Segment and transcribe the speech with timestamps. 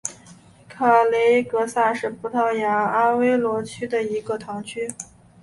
[0.67, 4.91] 卡雷戈萨是葡萄牙阿威罗区的一个堂区。